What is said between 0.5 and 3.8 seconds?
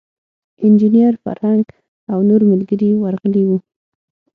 انجینیر فرهنګ او نور ملګري ورغلي وو.